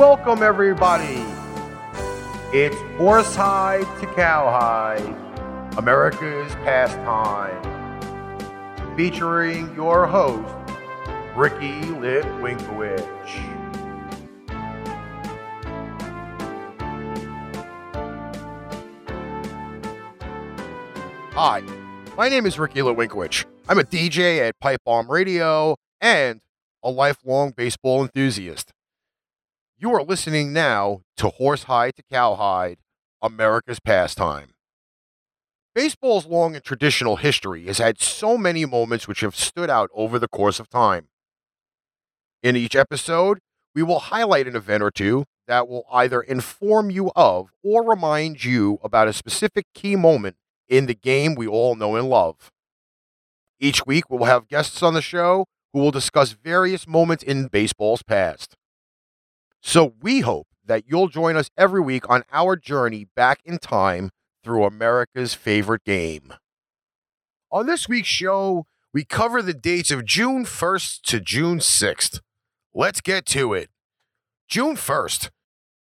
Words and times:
Welcome, 0.00 0.42
everybody. 0.42 1.22
It's 2.56 2.74
Horsehide 2.96 4.00
to 4.00 4.06
Cowhide, 4.14 5.14
America's 5.76 6.50
pastime, 6.64 7.60
featuring 8.96 9.74
your 9.74 10.06
host, 10.06 10.54
Ricky 11.36 11.82
Litwinkowicz. 11.82 13.04
Hi, 21.34 21.62
my 22.16 22.30
name 22.30 22.46
is 22.46 22.58
Ricky 22.58 22.80
Litwinkowicz. 22.80 23.44
I'm 23.68 23.78
a 23.78 23.84
DJ 23.84 24.48
at 24.48 24.58
Pipe 24.60 24.80
Bomb 24.86 25.10
Radio 25.10 25.76
and 26.00 26.40
a 26.82 26.90
lifelong 26.90 27.50
baseball 27.54 28.00
enthusiast. 28.00 28.72
You 29.82 29.94
are 29.94 30.02
listening 30.02 30.52
now 30.52 31.04
to 31.16 31.28
Horsehide 31.28 31.94
to 31.94 32.02
Cowhide, 32.02 32.76
America's 33.22 33.80
pastime. 33.80 34.50
Baseball's 35.74 36.26
long 36.26 36.54
and 36.54 36.62
traditional 36.62 37.16
history 37.16 37.64
has 37.64 37.78
had 37.78 37.98
so 37.98 38.36
many 38.36 38.66
moments 38.66 39.08
which 39.08 39.20
have 39.20 39.34
stood 39.34 39.70
out 39.70 39.88
over 39.94 40.18
the 40.18 40.28
course 40.28 40.60
of 40.60 40.68
time. 40.68 41.08
In 42.42 42.56
each 42.56 42.76
episode, 42.76 43.38
we 43.74 43.82
will 43.82 44.00
highlight 44.00 44.46
an 44.46 44.54
event 44.54 44.82
or 44.82 44.90
two 44.90 45.24
that 45.46 45.66
will 45.66 45.86
either 45.90 46.20
inform 46.20 46.90
you 46.90 47.10
of 47.16 47.48
or 47.64 47.82
remind 47.82 48.44
you 48.44 48.78
about 48.84 49.08
a 49.08 49.14
specific 49.14 49.64
key 49.74 49.96
moment 49.96 50.36
in 50.68 50.84
the 50.84 50.94
game 50.94 51.34
we 51.34 51.46
all 51.46 51.74
know 51.74 51.96
and 51.96 52.10
love. 52.10 52.50
Each 53.58 53.86
week, 53.86 54.10
we'll 54.10 54.24
have 54.24 54.46
guests 54.46 54.82
on 54.82 54.92
the 54.92 55.00
show 55.00 55.46
who 55.72 55.78
will 55.78 55.90
discuss 55.90 56.32
various 56.32 56.86
moments 56.86 57.24
in 57.24 57.46
baseball's 57.46 58.02
past. 58.02 58.58
So 59.62 59.94
we 60.00 60.20
hope 60.20 60.48
that 60.64 60.84
you'll 60.86 61.08
join 61.08 61.36
us 61.36 61.50
every 61.56 61.80
week 61.80 62.08
on 62.08 62.22
our 62.32 62.56
journey 62.56 63.06
back 63.14 63.40
in 63.44 63.58
time 63.58 64.10
through 64.42 64.64
America's 64.64 65.34
favorite 65.34 65.84
game. 65.84 66.32
On 67.52 67.66
this 67.66 67.88
week's 67.88 68.08
show, 68.08 68.64
we 68.92 69.04
cover 69.04 69.42
the 69.42 69.54
dates 69.54 69.90
of 69.90 70.04
June 70.04 70.44
1st 70.44 71.02
to 71.02 71.20
June 71.20 71.58
6th. 71.58 72.20
Let's 72.74 73.00
get 73.00 73.26
to 73.26 73.52
it. 73.52 73.68
June 74.48 74.76
1st, 74.76 75.30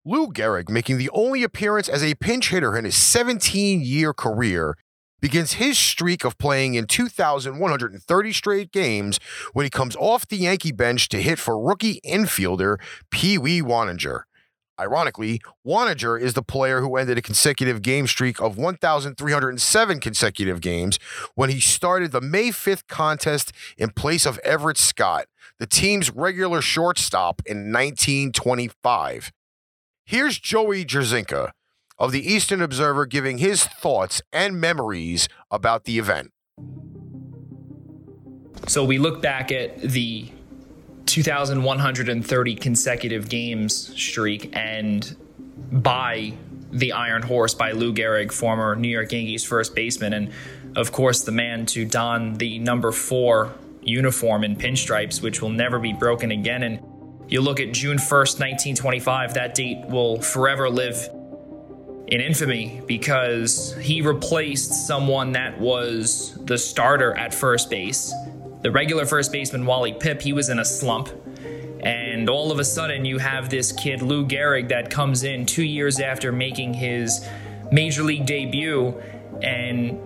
Lou 0.05 0.31
Gehrig, 0.31 0.69
making 0.69 0.97
the 0.97 1.09
only 1.11 1.43
appearance 1.43 1.89
as 1.89 2.03
a 2.03 2.15
pinch 2.15 2.49
hitter 2.49 2.77
in 2.77 2.85
his 2.85 2.95
17 2.95 3.81
year 3.81 4.13
career, 4.13 4.75
begins 5.21 5.53
his 5.53 5.77
streak 5.77 6.23
of 6.23 6.37
playing 6.37 6.75
in 6.75 6.85
2,130 6.87 8.33
straight 8.33 8.71
games 8.71 9.19
when 9.53 9.65
he 9.65 9.69
comes 9.69 9.95
off 9.95 10.27
the 10.27 10.37
Yankee 10.37 10.71
bench 10.71 11.09
to 11.09 11.21
hit 11.21 11.39
for 11.39 11.59
rookie 11.59 11.99
infielder 12.05 12.77
Pee 13.11 13.37
Wee 13.37 13.61
Wanninger. 13.61 14.21
Ironically, 14.79 15.39
Wanninger 15.65 16.19
is 16.19 16.33
the 16.33 16.43
player 16.43 16.81
who 16.81 16.97
ended 16.97 17.17
a 17.17 17.21
consecutive 17.21 17.81
game 17.81 18.07
streak 18.07 18.41
of 18.41 18.57
1,307 18.57 19.99
consecutive 20.01 20.59
games 20.59 20.99
when 21.35 21.49
he 21.49 21.61
started 21.61 22.11
the 22.11 22.19
May 22.19 22.49
5th 22.49 22.87
contest 22.87 23.53
in 23.77 23.91
place 23.91 24.25
of 24.25 24.37
Everett 24.39 24.77
Scott, 24.77 25.27
the 25.59 25.67
team's 25.67 26.11
regular 26.11 26.61
shortstop 26.61 27.41
in 27.45 27.71
1925. 27.71 29.31
Here's 30.05 30.39
Joey 30.39 30.83
Jarzynka 30.83 31.51
of 31.97 32.11
the 32.11 32.31
Eastern 32.31 32.61
Observer 32.61 33.05
giving 33.05 33.37
his 33.37 33.63
thoughts 33.65 34.21
and 34.33 34.59
memories 34.59 35.27
about 35.49 35.85
the 35.85 35.97
event. 35.97 36.31
So 38.67 38.83
we 38.83 38.97
look 38.97 39.21
back 39.21 39.51
at 39.51 39.79
the 39.79 40.29
2,130 41.05 42.55
consecutive 42.55 43.29
games 43.29 43.93
streak 43.99 44.49
and 44.55 45.15
by 45.71 46.33
the 46.71 46.91
Iron 46.91 47.21
Horse 47.21 47.53
by 47.53 47.71
Lou 47.71 47.93
Gehrig, 47.93 48.31
former 48.31 48.75
New 48.75 48.89
York 48.89 49.11
Yankees 49.11 49.45
first 49.45 49.75
baseman, 49.75 50.13
and 50.13 50.31
of 50.75 50.91
course 50.91 51.23
the 51.23 51.31
man 51.31 51.65
to 51.67 51.85
don 51.85 52.33
the 52.35 52.59
number 52.59 52.91
four 52.91 53.53
uniform 53.81 54.43
in 54.43 54.55
pinstripes, 54.55 55.21
which 55.21 55.41
will 55.41 55.49
never 55.49 55.79
be 55.79 55.93
broken 55.93 56.31
again. 56.31 56.63
And 56.63 56.79
you 57.27 57.41
look 57.41 57.59
at 57.59 57.71
June 57.71 57.97
1st, 57.97 58.39
1925, 58.39 59.35
that 59.35 59.55
date 59.55 59.85
will 59.85 60.21
forever 60.21 60.69
live 60.69 61.09
in 62.07 62.21
infamy 62.21 62.81
because 62.85 63.75
he 63.81 64.01
replaced 64.01 64.87
someone 64.87 65.31
that 65.31 65.59
was 65.59 66.37
the 66.45 66.57
starter 66.57 67.15
at 67.17 67.33
first 67.33 67.69
base. 67.69 68.13
The 68.61 68.71
regular 68.71 69.05
first 69.05 69.31
baseman, 69.31 69.65
Wally 69.65 69.93
Pipp, 69.93 70.21
he 70.21 70.33
was 70.33 70.49
in 70.49 70.59
a 70.59 70.65
slump. 70.65 71.09
And 71.81 72.29
all 72.29 72.51
of 72.51 72.59
a 72.59 72.63
sudden, 72.63 73.05
you 73.05 73.19
have 73.19 73.49
this 73.49 73.71
kid, 73.71 74.01
Lou 74.01 74.25
Gehrig, 74.25 74.69
that 74.69 74.89
comes 74.89 75.23
in 75.23 75.45
two 75.45 75.63
years 75.63 75.99
after 75.99 76.31
making 76.31 76.73
his 76.73 77.27
major 77.71 78.01
league 78.01 78.25
debut, 78.25 78.99
and 79.43 79.99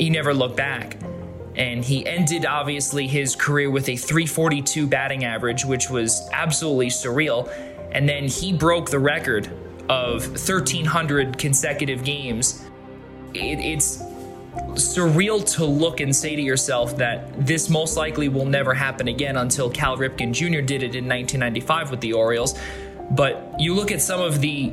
he 0.00 0.10
never 0.10 0.34
looked 0.34 0.56
back. 0.56 0.96
And 1.54 1.84
he 1.84 2.06
ended, 2.06 2.46
obviously, 2.46 3.06
his 3.06 3.36
career 3.36 3.70
with 3.70 3.88
a 3.88 3.96
342 3.96 4.86
batting 4.86 5.24
average, 5.24 5.64
which 5.64 5.90
was 5.90 6.28
absolutely 6.32 6.88
surreal. 6.88 7.52
And 7.92 8.08
then 8.08 8.26
he 8.26 8.52
broke 8.52 8.90
the 8.90 8.98
record 8.98 9.50
of 9.90 10.24
1,300 10.28 11.36
consecutive 11.36 12.04
games. 12.04 12.64
It, 13.34 13.58
it's 13.58 14.00
surreal 14.74 15.44
to 15.56 15.64
look 15.64 15.98
and 15.98 16.14
say 16.14 16.36
to 16.36 16.42
yourself 16.42 16.96
that 16.98 17.44
this 17.44 17.68
most 17.68 17.96
likely 17.96 18.28
will 18.28 18.44
never 18.44 18.72
happen 18.72 19.08
again 19.08 19.36
until 19.36 19.68
Cal 19.68 19.96
Ripken 19.96 20.32
Jr. 20.32 20.60
did 20.60 20.84
it 20.84 20.94
in 20.94 21.08
1995 21.08 21.90
with 21.90 22.00
the 22.00 22.12
Orioles. 22.12 22.56
But 23.10 23.56
you 23.58 23.74
look 23.74 23.90
at 23.90 24.00
some 24.00 24.20
of 24.20 24.40
the 24.40 24.72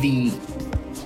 the 0.00 0.32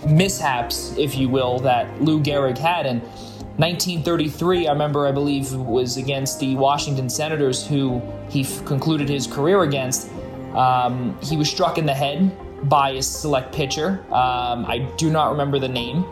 mishaps, 0.06 0.96
if 0.96 1.16
you 1.16 1.28
will, 1.28 1.58
that 1.60 2.00
Lou 2.00 2.20
Gehrig 2.20 2.58
had 2.58 2.86
in 2.86 3.00
1933. 3.00 4.68
I 4.68 4.72
remember, 4.72 5.08
I 5.08 5.12
believe, 5.12 5.52
was 5.52 5.96
against 5.96 6.38
the 6.38 6.54
Washington 6.54 7.10
Senators, 7.10 7.66
who 7.66 8.00
he 8.28 8.42
f- 8.42 8.64
concluded 8.64 9.08
his 9.08 9.26
career 9.26 9.62
against. 9.62 10.08
Um, 10.54 11.18
he 11.22 11.36
was 11.36 11.50
struck 11.50 11.78
in 11.78 11.86
the 11.86 11.94
head 11.94 12.30
by 12.64 12.90
a 12.90 13.02
select 13.02 13.54
pitcher. 13.54 14.04
Um, 14.06 14.64
I 14.66 14.88
do 14.96 15.10
not 15.10 15.30
remember 15.30 15.58
the 15.58 15.68
name. 15.68 16.04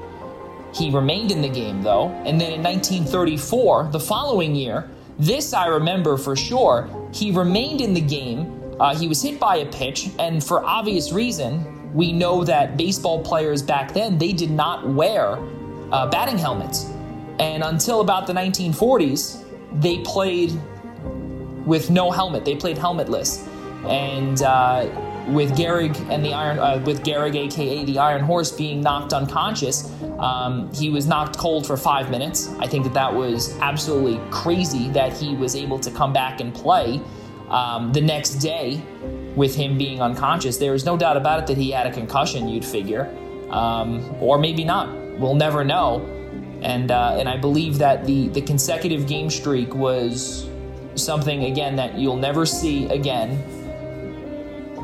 He 0.74 0.90
remained 0.90 1.32
in 1.32 1.42
the 1.42 1.48
game 1.48 1.82
though, 1.82 2.08
and 2.24 2.40
then 2.40 2.52
in 2.52 2.62
1934, 2.62 3.88
the 3.90 4.00
following 4.00 4.54
year, 4.54 4.88
this 5.18 5.52
I 5.52 5.66
remember 5.66 6.16
for 6.16 6.36
sure, 6.36 6.88
he 7.12 7.32
remained 7.32 7.80
in 7.80 7.92
the 7.92 8.00
game. 8.00 8.74
Uh, 8.78 8.96
he 8.96 9.08
was 9.08 9.20
hit 9.20 9.38
by 9.38 9.56
a 9.56 9.66
pitch, 9.66 10.10
and 10.18 10.42
for 10.42 10.64
obvious 10.64 11.12
reason, 11.12 11.92
we 11.92 12.12
know 12.12 12.44
that 12.44 12.76
baseball 12.76 13.22
players 13.22 13.62
back 13.62 13.92
then 13.92 14.16
they 14.16 14.32
did 14.32 14.50
not 14.50 14.88
wear 14.88 15.38
uh, 15.92 16.08
batting 16.08 16.38
helmets, 16.38 16.86
and 17.38 17.64
until 17.64 18.00
about 18.00 18.26
the 18.26 18.32
1940s, 18.32 19.44
they 19.80 19.98
played 19.98 20.52
with 21.66 21.90
no 21.90 22.10
helmet. 22.10 22.44
They 22.44 22.56
played 22.56 22.76
helmetless, 22.76 23.46
and. 23.86 24.42
Uh, 24.42 25.09
with 25.32 25.56
Gehrig 25.56 25.96
and 26.10 26.24
the 26.24 26.32
Iron, 26.32 26.58
uh, 26.58 26.82
with 26.84 27.02
Gehrig, 27.02 27.34
aka 27.34 27.84
the 27.84 27.98
Iron 27.98 28.22
Horse, 28.22 28.52
being 28.52 28.80
knocked 28.80 29.12
unconscious. 29.12 29.90
Um, 30.18 30.72
he 30.74 30.90
was 30.90 31.06
knocked 31.06 31.38
cold 31.38 31.66
for 31.66 31.76
five 31.76 32.10
minutes. 32.10 32.48
I 32.58 32.66
think 32.66 32.84
that 32.84 32.94
that 32.94 33.14
was 33.14 33.56
absolutely 33.60 34.20
crazy 34.30 34.88
that 34.90 35.12
he 35.12 35.34
was 35.34 35.56
able 35.56 35.78
to 35.80 35.90
come 35.90 36.12
back 36.12 36.40
and 36.40 36.54
play 36.54 37.00
um, 37.48 37.92
the 37.92 38.00
next 38.00 38.34
day 38.36 38.82
with 39.36 39.54
him 39.54 39.78
being 39.78 40.00
unconscious. 40.00 40.56
There 40.58 40.74
is 40.74 40.84
no 40.84 40.96
doubt 40.96 41.16
about 41.16 41.40
it 41.40 41.46
that 41.48 41.56
he 41.56 41.70
had 41.70 41.86
a 41.86 41.92
concussion. 41.92 42.48
You'd 42.48 42.64
figure, 42.64 43.14
um, 43.50 44.14
or 44.20 44.38
maybe 44.38 44.64
not. 44.64 44.88
We'll 45.18 45.34
never 45.34 45.64
know. 45.64 46.00
And 46.62 46.90
uh, 46.90 47.16
and 47.18 47.28
I 47.28 47.36
believe 47.36 47.78
that 47.78 48.04
the 48.04 48.28
the 48.28 48.42
consecutive 48.42 49.06
game 49.06 49.30
streak 49.30 49.74
was 49.74 50.48
something 50.94 51.44
again 51.44 51.76
that 51.76 51.96
you'll 51.96 52.16
never 52.16 52.44
see 52.44 52.86
again 52.86 53.42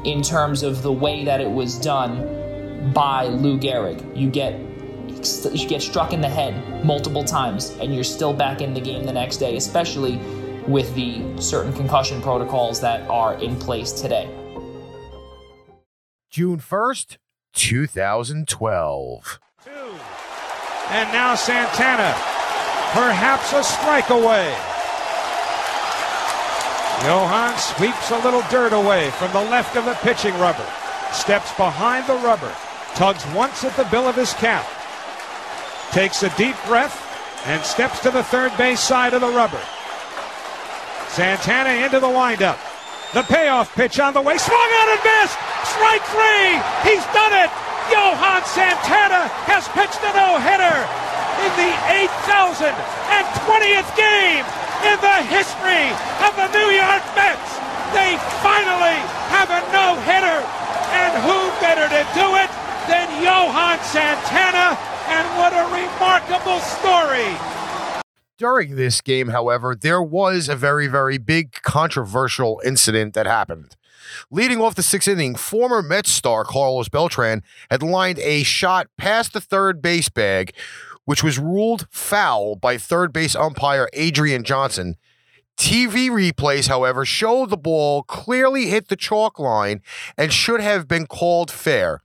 in 0.07 0.23
terms 0.23 0.63
of 0.63 0.83
the 0.83 0.93
way 0.93 1.25
that 1.25 1.41
it 1.41 1.51
was 1.51 1.79
done 1.79 2.93
by 2.95 3.27
Lou 3.27 3.59
Gehrig. 3.59 4.17
You 4.17 4.31
get 4.31 4.59
you 5.53 5.69
get 5.69 5.83
struck 5.83 6.13
in 6.13 6.21
the 6.21 6.29
head 6.29 6.85
multiple 6.85 7.25
times 7.25 7.71
and 7.81 7.93
you're 7.93 8.05
still 8.05 8.33
back 8.33 8.61
in 8.61 8.73
the 8.73 8.81
game 8.81 9.05
the 9.05 9.13
next 9.13 9.39
day, 9.39 9.57
especially 9.57 10.19
with 10.69 10.95
the 10.95 11.23
certain 11.41 11.73
concussion 11.73 12.23
protocols 12.23 12.81
that 12.81 13.09
are 13.11 13.35
in 13.43 13.57
place 13.57 13.91
today. 13.93 14.31
June 16.31 16.59
1st, 16.59 17.17
2012. 17.55 19.41
Two. 19.65 19.71
And 20.91 21.13
now 21.13 21.35
Santana, 21.35 22.15
perhaps 22.93 23.53
a 23.53 23.65
strike 23.65 24.11
away. 24.11 24.55
Johan 27.05 27.57
sweeps 27.59 28.11
a 28.11 28.19
little 28.25 28.43
dirt 28.51 28.73
away 28.73 29.11
from 29.11 29.33
the 29.33 29.43
left 29.51 29.77
of 29.77 29.85
the 29.85 29.95
pitching 30.01 30.37
rubber, 30.39 30.67
steps 31.13 31.55
behind 31.57 32.07
the 32.07 32.17
rubber, 32.25 32.53
tugs 32.95 33.25
once 33.35 33.65
at 33.65 33.77
the 33.77 33.85
bill 33.85 34.09
of 34.09 34.17
his 34.17 34.33
cap, 34.35 34.67
takes 35.93 36.23
a 36.23 36.31
deep 36.37 36.57
breath, 36.67 37.03
and 37.47 37.63
steps 37.63 38.01
to 38.01 38.11
the 38.11 38.25
third 38.25 38.57
base 38.57 38.81
side 38.81 39.15
of 39.15 39.21
the 39.21 39.29
rubber. 39.29 39.61
Santana 41.09 41.85
into 41.85 42.01
the 42.01 42.09
windup. 42.09 42.59
The 43.15 43.23
payoff 43.23 43.73
pitch 43.75 44.01
on 44.01 44.13
the 44.13 44.21
way. 44.21 44.37
Swung 44.37 44.59
on 44.59 44.89
and 44.91 45.05
missed! 45.05 45.39
strike 45.77 46.05
three. 46.11 46.59
He's 46.89 47.05
done 47.13 47.33
it. 47.33 47.51
Johan 47.93 48.43
Santana 48.51 49.29
has 49.47 49.69
pitched 49.77 50.03
a 50.03 50.11
no-hitter 50.17 50.77
in 51.45 51.53
the 51.55 51.71
8,020th 52.27 53.97
game 53.97 54.66
in 54.85 54.99
the 55.01 55.19
history 55.31 55.89
of 56.21 56.33
the 56.37 56.49
New 56.53 56.71
York 56.75 57.05
Mets. 57.17 57.51
They 57.97 58.19
finally 58.43 58.99
have 59.33 59.49
a 59.49 59.63
no-hitter, 59.73 60.41
and 60.93 61.13
who 61.25 61.39
better 61.61 61.87
to 61.89 62.03
do 62.13 62.37
it 62.37 62.51
than 62.89 63.07
Johan 63.23 63.79
Santana? 63.85 64.77
And 65.09 65.27
what 65.39 65.53
a 65.53 65.65
remarkable 65.73 66.61
story! 66.61 67.37
During 68.39 68.77
this 68.77 69.01
game, 69.01 69.29
however, 69.29 69.75
there 69.75 70.03
was 70.03 70.49
a 70.49 70.57
very, 70.57 70.89
very 70.89 71.17
big 71.17 71.53
controversial 71.63 72.61
incident 72.65 73.15
that 73.15 73.27
happened. 73.27 73.77
Leading 74.31 74.61
off 74.61 74.75
the 74.75 74.83
sixth 74.83 75.09
inning, 75.09 75.35
former 75.35 75.83
Mets 75.83 76.11
star 76.11 76.45
Carlos 76.45 76.89
Beltran 76.89 77.43
had 77.71 77.83
lined 77.83 78.19
a 78.19 78.43
shot 78.43 78.89
past 78.97 79.33
the 79.33 79.41
third 79.41 79.81
base 79.81 80.09
bag, 80.09 80.55
which 81.07 81.25
was 81.25 81.39
ruled 81.39 81.87
foul 81.91 82.55
by 82.55 82.77
third 82.77 83.13
base 83.13 83.35
umpire 83.35 83.89
Adrian 83.95 84.45
Johnson. 84.45 84.97
TV 85.57 86.11
replays, 86.11 86.69
however, 86.69 87.07
show 87.07 87.47
the 87.47 87.57
ball 87.57 88.03
clearly 88.03 88.67
hit 88.67 88.89
the 88.89 88.97
chalk 88.97 89.39
line 89.39 89.81
and 90.19 90.33
should 90.33 90.61
have 90.61 90.87
been 90.87 91.07
called 91.07 91.51
fair. 91.51 92.03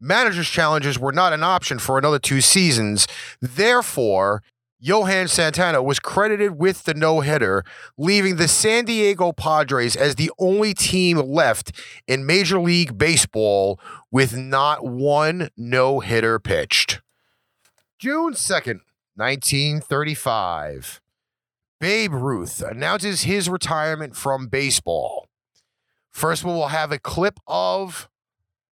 Managers' 0.00 0.48
challenges 0.48 0.98
were 0.98 1.12
not 1.12 1.34
an 1.34 1.42
option 1.42 1.78
for 1.78 1.98
another 1.98 2.18
two 2.18 2.40
seasons. 2.40 3.06
Therefore, 3.42 4.42
Johan 4.78 5.28
Santana 5.28 5.82
was 5.82 5.98
credited 5.98 6.58
with 6.58 6.84
the 6.84 6.94
no 6.94 7.20
hitter, 7.20 7.64
leaving 7.98 8.36
the 8.36 8.48
San 8.48 8.84
Diego 8.84 9.32
Padres 9.32 9.96
as 9.96 10.14
the 10.14 10.30
only 10.38 10.74
team 10.74 11.18
left 11.18 11.72
in 12.06 12.26
Major 12.26 12.60
League 12.60 12.96
Baseball 12.96 13.80
with 14.10 14.36
not 14.36 14.86
one 14.86 15.50
no 15.56 16.00
hitter 16.00 16.38
pitched. 16.38 17.00
June 17.98 18.34
2nd, 18.34 18.80
1935. 19.14 21.00
Babe 21.80 22.12
Ruth 22.12 22.62
announces 22.62 23.22
his 23.22 23.48
retirement 23.48 24.16
from 24.16 24.46
baseball. 24.48 25.28
First, 26.10 26.44
we 26.44 26.52
will 26.52 26.68
have 26.68 26.92
a 26.92 26.98
clip 26.98 27.38
of 27.46 28.08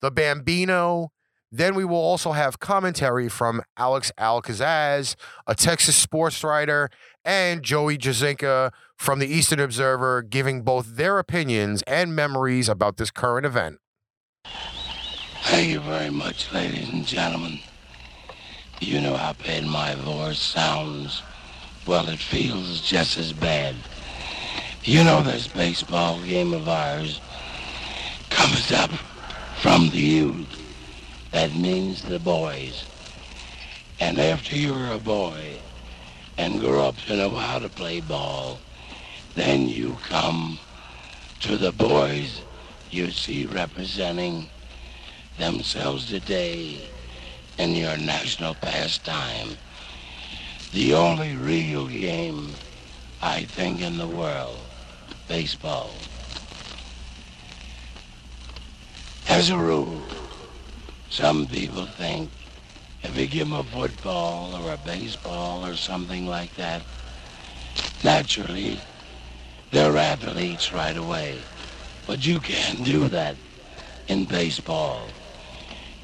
the 0.01 0.11
Bambino 0.11 1.13
then 1.51 1.75
we 1.75 1.85
will 1.85 1.97
also 1.97 2.33
have 2.33 2.59
commentary 2.59 3.29
from 3.29 3.63
Alex 3.77 4.13
Al 4.19 4.43
Kazzaz, 4.43 5.17
a 5.47 5.55
Texas 5.55 5.97
sports 5.97 6.45
writer, 6.45 6.91
and 7.25 7.63
Joey 7.63 7.97
Jarzynka 7.97 8.71
from 8.97 9.19
the 9.19 9.27
Eastern 9.27 9.61
Observer, 9.61 10.23
giving 10.23 10.63
both 10.63 10.97
their 10.97 11.19
opinions 11.19 11.83
and 11.87 12.15
memories 12.15 12.69
about 12.69 12.99
this 12.99 13.11
current 13.11 13.47
event. 13.47 13.79
Thank 15.45 15.71
you 15.71 15.81
very 15.81 16.11
much, 16.11 16.53
ladies 16.53 16.91
and 16.91 17.07
gentlemen. 17.07 17.61
You 18.81 19.01
know 19.01 19.17
how 19.17 19.33
bad 19.33 19.67
my 19.67 19.97
voice 19.97 20.39
sounds. 20.39 21.23
Well, 21.85 22.09
it 22.09 22.21
feels 22.21 22.81
just 22.81 23.19
as 23.19 23.33
bad. 23.33 23.75
You 24.85 25.03
know 25.03 25.21
this 25.21 25.49
baseball 25.49 26.21
game 26.23 26.55
of 26.55 26.69
ours 26.69 27.21
comes 28.31 28.71
up 28.71 28.93
from 29.61 29.91
the 29.91 29.99
youth. 29.99 30.63
That 31.33 31.57
means 31.57 32.03
the 32.03 32.21
boys. 32.21 32.85
And 33.99 34.21
after 34.21 34.57
you're 34.57 34.93
a 34.93 34.99
boy 34.99 35.57
and 36.37 36.61
grow 36.61 36.87
up 36.87 36.97
to 37.09 37.17
know 37.17 37.31
how 37.31 37.59
to 37.59 37.69
play 37.69 38.01
ball, 38.01 38.61
then 39.35 39.69
you 39.69 39.97
come 40.05 40.61
to 41.41 41.57
the 41.57 41.73
boys 41.73 42.43
you 42.93 43.11
see 43.11 43.45
representing 43.45 44.49
themselves 45.37 46.07
today 46.07 46.89
in 47.59 47.75
your 47.75 47.97
national 47.97 48.55
pastime. 48.55 49.57
The 50.73 50.95
only 50.95 51.35
real 51.35 51.87
game, 51.89 52.51
I 53.21 53.45
think, 53.45 53.83
in 53.83 53.99
the 53.99 54.07
world, 54.07 54.59
baseball. 55.27 55.91
As 59.29 59.51
a 59.51 59.57
rule, 59.57 60.03
some 61.11 61.47
people 61.47 61.87
think 61.87 62.31
if 63.03 63.17
you 63.17 63.27
give 63.27 63.49
them 63.49 63.59
a 63.59 63.65
football 63.65 64.55
or 64.55 64.73
a 64.73 64.79
baseball 64.79 65.65
or 65.65 65.75
something 65.75 66.27
like 66.27 66.55
that, 66.57 66.83
naturally, 68.03 68.79
they're 69.71 69.97
athletes 69.97 70.73
right 70.73 70.97
away. 70.97 71.39
But 72.07 72.27
you 72.27 72.41
can't 72.41 72.85
do 72.85 73.09
that 73.09 73.37
in 74.09 74.25
baseball. 74.25 75.09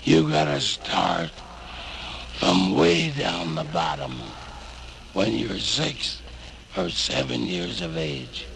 You 0.04 0.28
gotta 0.28 0.60
start 0.60 1.30
from 2.34 2.74
way 2.74 3.08
down 3.08 3.54
the 3.54 3.64
bottom 3.64 4.12
when 5.14 5.32
you're 5.32 5.58
six 5.58 6.20
or 6.76 6.90
seven 6.90 7.46
years 7.46 7.80
of 7.80 7.96
age. 7.96 8.46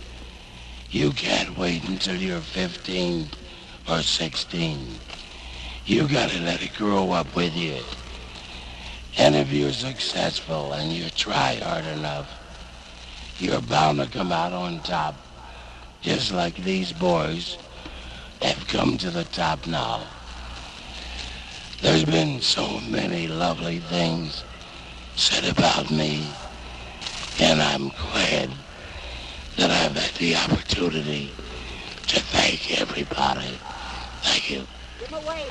You 0.90 1.10
can't 1.10 1.56
wait 1.56 1.88
until 1.88 2.16
you're 2.16 2.42
15 2.42 3.28
or 3.88 4.02
16. 4.02 4.98
You 5.86 6.06
gotta 6.06 6.38
let 6.40 6.62
it 6.62 6.74
grow 6.74 7.12
up 7.12 7.34
with 7.34 7.56
you. 7.56 7.78
And 9.16 9.34
if 9.34 9.50
you're 9.50 9.72
successful 9.72 10.74
and 10.74 10.92
you 10.92 11.08
try 11.08 11.54
hard 11.62 11.86
enough, 11.86 12.30
you're 13.38 13.62
bound 13.62 14.00
to 14.00 14.06
come 14.06 14.32
out 14.32 14.52
on 14.52 14.80
top, 14.80 15.14
just 16.02 16.30
like 16.30 16.56
these 16.56 16.92
boys 16.92 17.56
have 18.42 18.66
come 18.68 18.98
to 18.98 19.10
the 19.10 19.24
top 19.24 19.66
now. 19.66 20.02
There's 21.80 22.04
been 22.04 22.40
so 22.40 22.80
many 22.80 23.28
lovely 23.28 23.78
things 23.78 24.42
said 25.14 25.44
about 25.44 25.90
me, 25.90 26.26
and 27.38 27.62
I'm 27.62 27.88
glad 27.90 28.50
that 29.56 29.70
I've 29.70 29.96
had 29.96 30.14
the 30.16 30.34
opportunity 30.34 31.32
to 32.08 32.20
thank 32.20 32.80
everybody. 32.80 33.58
Thank 34.22 34.50
you. 34.50 34.66
Give 34.98 35.08
him 35.08 35.18
away, 35.24 35.46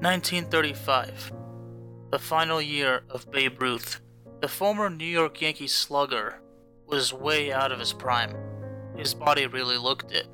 1935, 0.00 1.32
the 2.10 2.18
final 2.18 2.60
year 2.60 3.02
of 3.10 3.30
Babe 3.30 3.62
Ruth. 3.62 4.00
The 4.40 4.48
former 4.48 4.90
New 4.90 5.04
York 5.04 5.40
Yankee 5.40 5.68
slugger 5.68 6.40
was 6.86 7.12
way 7.12 7.52
out 7.52 7.72
of 7.72 7.78
his 7.78 7.92
prime. 7.92 8.36
His 8.96 9.14
body 9.14 9.46
really 9.46 9.78
looked 9.78 10.12
it. 10.12 10.26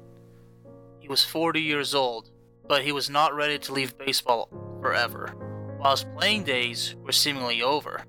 He 1.01 1.09
was 1.09 1.25
40 1.25 1.61
years 1.61 1.95
old, 1.95 2.31
but 2.69 2.83
he 2.83 2.93
was 2.93 3.11
not 3.11 3.35
ready 3.35 3.59
to 3.59 3.73
leave 3.73 3.99
baseball 3.99 4.49
forever. 4.81 5.35
While 5.79 5.91
his 5.91 6.07
playing 6.17 6.45
days 6.45 6.95
were 7.03 7.13
seemingly 7.13 7.61
over, 7.63 8.05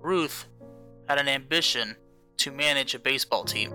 Ruth 0.00 0.46
had 1.08 1.18
an 1.18 1.28
ambition 1.28 1.96
to 2.38 2.50
manage 2.50 2.94
a 2.94 2.98
baseball 2.98 3.44
team, 3.44 3.74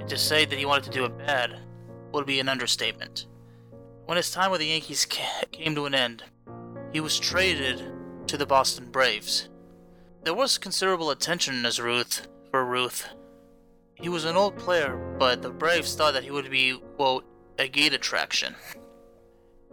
and 0.00 0.08
to 0.08 0.18
say 0.18 0.44
that 0.44 0.58
he 0.58 0.66
wanted 0.66 0.84
to 0.84 0.90
do 0.90 1.04
it 1.04 1.16
bad 1.18 1.60
would 2.12 2.26
be 2.26 2.40
an 2.40 2.48
understatement. 2.48 3.26
When 4.06 4.16
his 4.16 4.30
time 4.30 4.50
with 4.50 4.60
the 4.60 4.66
Yankees 4.66 5.06
came 5.06 5.74
to 5.74 5.86
an 5.86 5.94
end, 5.94 6.24
he 6.92 7.00
was 7.00 7.18
traded 7.18 7.82
to 8.26 8.36
the 8.36 8.46
Boston 8.46 8.90
Braves. 8.90 9.48
There 10.24 10.34
was 10.34 10.58
considerable 10.58 11.10
attention 11.10 11.64
as 11.64 11.80
Ruth 11.80 12.26
for 12.50 12.64
Ruth. 12.64 13.08
He 14.02 14.08
was 14.08 14.24
an 14.24 14.36
old 14.36 14.58
player, 14.58 14.96
but 15.16 15.42
the 15.42 15.50
Braves 15.50 15.94
thought 15.94 16.14
that 16.14 16.24
he 16.24 16.32
would 16.32 16.50
be, 16.50 16.76
quote, 16.96 17.24
a 17.56 17.68
gate 17.68 17.92
attraction. 17.92 18.56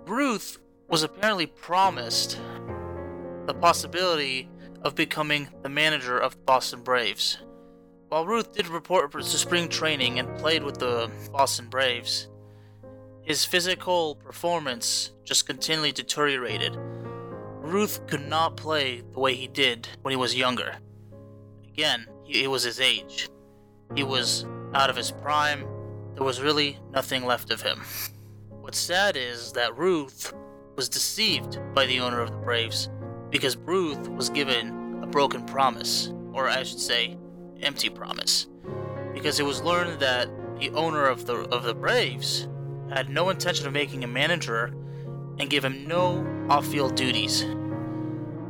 Ruth 0.05 0.59
was 0.87 1.01
apparently 1.01 1.47
promised 1.47 2.39
the 3.47 3.55
possibility 3.55 4.47
of 4.83 4.93
becoming 4.93 5.49
the 5.63 5.69
manager 5.69 6.19
of 6.19 6.33
the 6.33 6.43
Boston 6.43 6.83
Braves. 6.83 7.39
While 8.09 8.27
Ruth 8.27 8.53
did 8.53 8.67
report 8.67 9.11
to 9.11 9.23
spring 9.23 9.67
training 9.67 10.19
and 10.19 10.37
played 10.37 10.63
with 10.63 10.77
the 10.77 11.09
Boston 11.31 11.67
Braves, 11.67 12.27
his 13.23 13.45
physical 13.45 14.13
performance 14.13 15.11
just 15.23 15.47
continually 15.47 15.91
deteriorated. 15.91 16.75
Ruth 16.75 18.05
could 18.05 18.27
not 18.27 18.57
play 18.57 19.01
the 19.11 19.19
way 19.19 19.33
he 19.33 19.47
did 19.47 19.87
when 20.03 20.11
he 20.11 20.15
was 20.15 20.35
younger. 20.35 20.75
Again, 21.67 22.05
it 22.27 22.49
was 22.49 22.61
his 22.61 22.79
age. 22.79 23.27
He 23.95 24.03
was 24.03 24.45
out 24.73 24.89
of 24.89 24.95
his 24.95 25.11
prime. 25.11 25.65
There 26.15 26.23
was 26.23 26.41
really 26.41 26.77
nothing 26.91 27.25
left 27.25 27.51
of 27.51 27.61
him. 27.61 27.81
What's 28.49 28.77
sad 28.77 29.17
is 29.17 29.53
that 29.53 29.77
Ruth 29.77 30.33
was 30.75 30.89
deceived 30.89 31.59
by 31.73 31.85
the 31.85 31.99
owner 31.99 32.21
of 32.21 32.31
the 32.31 32.37
Braves 32.37 32.89
because 33.29 33.57
Ruth 33.57 34.07
was 34.09 34.29
given 34.29 35.01
a 35.03 35.07
broken 35.07 35.45
promise, 35.45 36.13
or 36.33 36.47
I 36.47 36.63
should 36.63 36.79
say, 36.79 37.17
empty 37.61 37.89
promise, 37.89 38.47
because 39.13 39.39
it 39.39 39.45
was 39.45 39.61
learned 39.61 39.99
that 39.99 40.29
the 40.59 40.69
owner 40.71 41.05
of 41.05 41.25
the 41.25 41.35
of 41.49 41.63
the 41.63 41.73
Braves 41.73 42.47
had 42.91 43.09
no 43.09 43.29
intention 43.29 43.67
of 43.67 43.73
making 43.73 44.03
him 44.03 44.13
manager 44.13 44.73
and 45.39 45.49
gave 45.49 45.63
him 45.63 45.87
no 45.87 46.25
off-field 46.49 46.95
duties. 46.95 47.43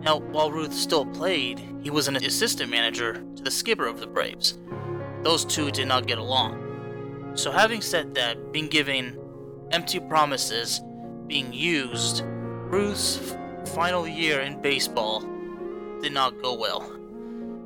Now, 0.01 0.19
while 0.19 0.51
Ruth 0.51 0.73
still 0.73 1.05
played, 1.05 1.59
he 1.81 1.89
was 1.89 2.07
an 2.07 2.15
assistant 2.15 2.71
manager 2.71 3.23
to 3.35 3.43
the 3.43 3.51
skipper 3.51 3.85
of 3.85 3.99
the 3.99 4.07
Braves. 4.07 4.57
Those 5.23 5.45
two 5.45 5.71
did 5.71 5.87
not 5.87 6.07
get 6.07 6.17
along. 6.17 7.31
So, 7.35 7.51
having 7.51 7.81
said 7.81 8.15
that, 8.15 8.51
being 8.51 8.67
given 8.67 9.19
empty 9.71 9.99
promises, 9.99 10.81
being 11.27 11.53
used, 11.53 12.23
Ruth's 12.25 13.35
final 13.73 14.07
year 14.07 14.41
in 14.41 14.61
baseball 14.61 15.21
did 16.01 16.13
not 16.13 16.41
go 16.41 16.53
well. 16.53 16.91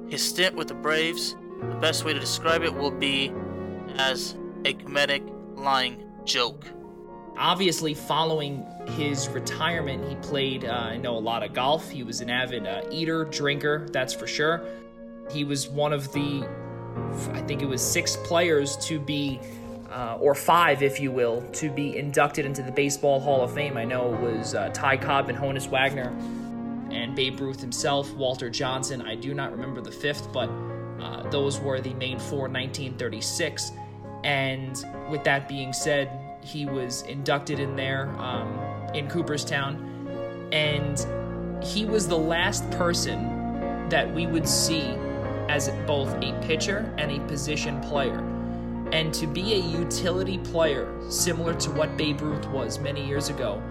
His 0.09 0.23
stint 0.23 0.55
with 0.55 0.67
the 0.67 0.73
Braves, 0.73 1.35
the 1.59 1.75
best 1.75 2.03
way 2.03 2.13
to 2.13 2.19
describe 2.19 2.63
it 2.63 2.73
will 2.73 2.91
be 2.91 3.31
as 3.95 4.35
a 4.65 4.73
comedic 4.73 5.23
lying 5.55 6.03
joke. 6.25 6.65
Obviously, 7.37 7.93
following 7.93 8.65
his 8.89 9.27
retirement, 9.29 10.07
he 10.07 10.15
played, 10.15 10.65
uh, 10.65 10.71
I 10.71 10.97
know, 10.97 11.17
a 11.17 11.19
lot 11.19 11.41
of 11.41 11.53
golf. 11.53 11.89
He 11.89 12.03
was 12.03 12.21
an 12.21 12.29
avid 12.29 12.67
uh, 12.67 12.81
eater, 12.91 13.25
drinker, 13.25 13.87
that's 13.91 14.13
for 14.13 14.27
sure. 14.27 14.63
He 15.31 15.43
was 15.43 15.67
one 15.67 15.93
of 15.93 16.11
the, 16.13 16.47
I 17.31 17.41
think 17.41 17.61
it 17.61 17.67
was 17.67 17.81
six 17.81 18.15
players 18.17 18.77
to 18.77 18.99
be, 18.99 19.39
uh, 19.91 20.17
or 20.19 20.35
five, 20.35 20.81
if 20.81 20.99
you 20.99 21.11
will, 21.11 21.41
to 21.53 21.69
be 21.69 21.97
inducted 21.97 22.45
into 22.45 22.61
the 22.61 22.71
Baseball 22.71 23.19
Hall 23.19 23.43
of 23.43 23.53
Fame. 23.53 23.77
I 23.77 23.85
know 23.85 24.13
it 24.13 24.19
was 24.21 24.55
uh, 24.55 24.69
Ty 24.69 24.97
Cobb 24.97 25.29
and 25.29 25.37
Honus 25.37 25.67
Wagner 25.69 26.13
and 26.91 27.15
Babe 27.15 27.39
Ruth 27.39 27.59
himself, 27.59 28.11
Walter 28.13 28.49
Johnson. 28.49 29.01
I 29.01 29.15
do 29.15 29.33
not 29.33 29.51
remember 29.51 29.81
the 29.81 29.91
fifth, 29.91 30.31
but 30.31 30.49
uh, 31.01 31.29
those 31.29 31.59
were 31.59 31.81
the 31.81 31.93
main 31.95 32.19
four 32.19 32.47
1936. 32.47 33.71
And 34.23 34.85
with 35.09 35.23
that 35.23 35.49
being 35.49 35.73
said, 35.73 36.09
he 36.41 36.65
was 36.65 37.01
inducted 37.03 37.59
in 37.59 37.75
there 37.75 38.09
um, 38.19 38.57
in 38.93 39.09
Cooperstown. 39.09 40.49
And 40.51 41.63
he 41.63 41.85
was 41.85 42.07
the 42.07 42.17
last 42.17 42.69
person 42.71 43.89
that 43.89 44.11
we 44.13 44.27
would 44.27 44.47
see 44.47 44.95
as 45.49 45.69
both 45.85 46.13
a 46.21 46.37
pitcher 46.41 46.93
and 46.97 47.11
a 47.11 47.19
position 47.27 47.79
player. 47.81 48.17
And 48.91 49.13
to 49.15 49.27
be 49.27 49.53
a 49.53 49.57
utility 49.57 50.37
player, 50.37 50.93
similar 51.09 51.53
to 51.55 51.71
what 51.71 51.97
Babe 51.97 52.21
Ruth 52.21 52.45
was 52.47 52.79
many 52.79 53.05
years 53.05 53.29
ago, 53.29 53.61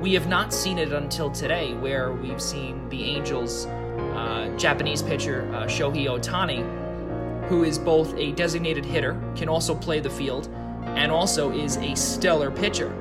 we 0.00 0.14
have 0.14 0.28
not 0.28 0.52
seen 0.52 0.78
it 0.78 0.92
until 0.92 1.30
today, 1.30 1.74
where 1.74 2.12
we've 2.12 2.40
seen 2.40 2.88
the 2.90 3.02
Angels' 3.02 3.66
uh, 3.66 4.54
Japanese 4.58 5.02
pitcher 5.02 5.50
uh, 5.54 5.64
Shohei 5.64 6.06
Ohtani, 6.06 7.48
who 7.48 7.64
is 7.64 7.78
both 7.78 8.14
a 8.16 8.32
designated 8.32 8.84
hitter, 8.84 9.20
can 9.34 9.48
also 9.48 9.74
play 9.74 10.00
the 10.00 10.10
field, 10.10 10.48
and 10.84 11.10
also 11.10 11.50
is 11.50 11.76
a 11.78 11.94
stellar 11.96 12.50
pitcher. 12.50 12.92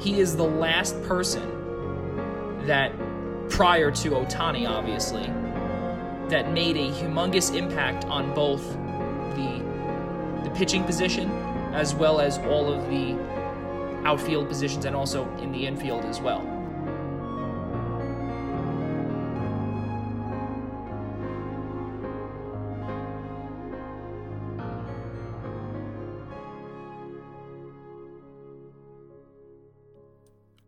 He 0.00 0.20
is 0.20 0.36
the 0.36 0.44
last 0.44 1.00
person 1.02 2.66
that, 2.66 2.92
prior 3.48 3.90
to 3.90 4.10
Ohtani, 4.10 4.68
obviously, 4.68 5.30
that 6.28 6.52
made 6.52 6.76
a 6.76 6.90
humongous 6.90 7.54
impact 7.54 8.04
on 8.06 8.34
both 8.34 8.62
the 9.36 9.62
the 10.44 10.50
pitching 10.54 10.84
position 10.84 11.30
as 11.72 11.94
well 11.94 12.20
as 12.20 12.38
all 12.38 12.72
of 12.72 12.88
the 12.90 13.16
outfield 14.04 14.48
positions 14.48 14.84
and 14.84 14.94
also 14.94 15.28
in 15.38 15.52
the 15.52 15.66
infield 15.66 16.04
as 16.04 16.20
well. 16.20 16.42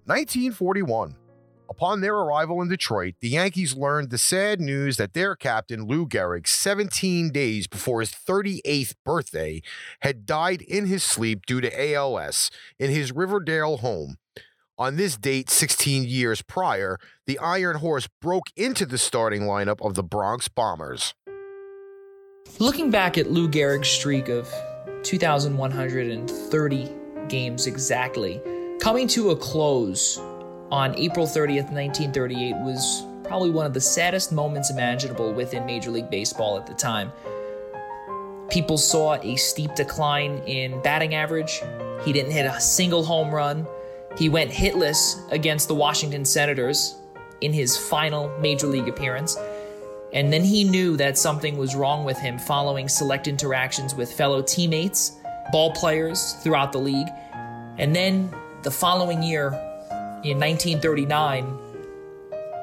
Nineteen 0.06 0.50
forty-one. 0.50 1.14
Upon 1.70 2.00
their 2.00 2.16
arrival 2.16 2.60
in 2.62 2.68
Detroit, 2.68 3.14
the 3.20 3.28
Yankees 3.28 3.76
learned 3.76 4.10
the 4.10 4.18
sad 4.18 4.60
news 4.60 4.96
that 4.96 5.14
their 5.14 5.36
captain, 5.36 5.86
Lou 5.86 6.04
Gehrig, 6.04 6.48
17 6.48 7.30
days 7.30 7.68
before 7.68 8.00
his 8.00 8.10
38th 8.10 8.96
birthday, 9.04 9.62
had 10.00 10.26
died 10.26 10.62
in 10.62 10.86
his 10.86 11.04
sleep 11.04 11.46
due 11.46 11.60
to 11.60 11.92
ALS 11.94 12.50
in 12.80 12.90
his 12.90 13.12
Riverdale 13.12 13.76
home. 13.76 14.16
On 14.78 14.96
this 14.96 15.16
date, 15.16 15.48
16 15.48 16.02
years 16.04 16.42
prior, 16.42 16.98
the 17.26 17.38
Iron 17.38 17.76
Horse 17.76 18.08
broke 18.20 18.46
into 18.56 18.84
the 18.84 18.98
starting 18.98 19.42
lineup 19.42 19.80
of 19.80 19.94
the 19.94 20.02
Bronx 20.02 20.48
Bombers. 20.48 21.14
Looking 22.58 22.90
back 22.90 23.16
at 23.16 23.30
Lou 23.30 23.48
Gehrig's 23.48 23.86
streak 23.88 24.28
of 24.28 24.52
2,130 25.04 26.90
games 27.28 27.68
exactly, 27.68 28.42
coming 28.80 29.06
to 29.08 29.30
a 29.30 29.36
close 29.36 30.20
on 30.70 30.96
April 30.96 31.26
30th, 31.26 31.70
1938, 31.70 32.54
was 32.56 33.04
probably 33.24 33.50
one 33.50 33.66
of 33.66 33.74
the 33.74 33.80
saddest 33.80 34.32
moments 34.32 34.70
imaginable 34.70 35.32
within 35.32 35.66
Major 35.66 35.90
League 35.90 36.10
Baseball 36.10 36.56
at 36.56 36.66
the 36.66 36.74
time. 36.74 37.12
People 38.50 38.78
saw 38.78 39.14
a 39.14 39.36
steep 39.36 39.74
decline 39.74 40.38
in 40.46 40.80
batting 40.82 41.14
average. 41.14 41.62
He 42.04 42.12
didn't 42.12 42.32
hit 42.32 42.46
a 42.46 42.60
single 42.60 43.04
home 43.04 43.32
run. 43.32 43.66
He 44.18 44.28
went 44.28 44.50
hitless 44.50 45.30
against 45.30 45.68
the 45.68 45.74
Washington 45.74 46.24
Senators 46.24 46.96
in 47.40 47.52
his 47.52 47.76
final 47.76 48.28
Major 48.40 48.66
League 48.66 48.88
appearance. 48.88 49.36
And 50.12 50.32
then 50.32 50.42
he 50.42 50.64
knew 50.64 50.96
that 50.96 51.16
something 51.16 51.56
was 51.56 51.76
wrong 51.76 52.04
with 52.04 52.18
him 52.18 52.38
following 52.38 52.88
select 52.88 53.28
interactions 53.28 53.94
with 53.94 54.12
fellow 54.12 54.42
teammates, 54.42 55.12
ball 55.52 55.72
players 55.72 56.32
throughout 56.42 56.72
the 56.72 56.78
league. 56.78 57.08
And 57.78 57.94
then 57.94 58.34
the 58.62 58.70
following 58.72 59.22
year, 59.22 59.69
in 60.22 60.38
1939, 60.38 61.58